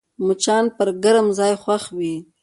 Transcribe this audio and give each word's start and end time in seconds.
مچان 0.25 0.65
پر 0.75 0.87
ګرم 1.03 1.27
ځای 1.39 1.53
خوښ 1.63 1.83
وي 1.97 2.15